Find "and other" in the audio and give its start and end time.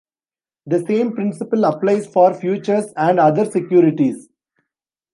2.97-3.45